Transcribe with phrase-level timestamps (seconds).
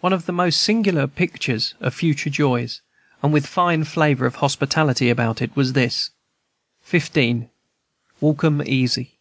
[0.00, 2.80] One of the most singular pictures of future joys,
[3.22, 6.08] and with fine flavor of hospitality about it, was this:
[6.88, 7.50] XV.
[8.20, 9.18] WALK 'EM EASY.